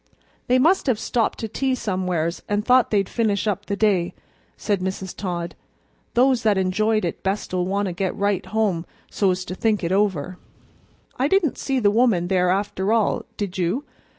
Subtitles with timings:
[0.47, 4.15] "They must have stopped to tea somewheres and thought they'd finish up the day,"
[4.57, 5.15] said Mrs.
[5.15, 5.53] Todd.
[6.15, 10.39] "Those that enjoyed it best'll want to get right home so's to think it over."
[11.17, 13.85] "I didn't see the woman there after all, did you?"